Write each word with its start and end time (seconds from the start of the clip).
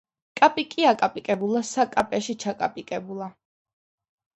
კაპიკი 0.43 0.87
აკაპიკებულა 0.93 1.63
საკაპეში 1.75 2.39
ჩაკაპიკებულა 2.47 3.33